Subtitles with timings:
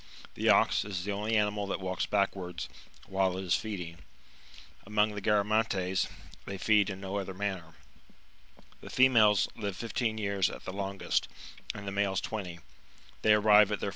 [0.33, 2.67] The ox is the only animal that walks back wards
[3.05, 3.99] while it is feeding;
[4.83, 6.07] among the Garamantes,
[6.47, 7.75] they feed in no other manner.^^
[8.81, 11.27] The females live fifteen years at the longest,
[11.75, 12.61] and the males twenty;
[13.21, 13.89] they arrive at their fuU vigour in their fifth year.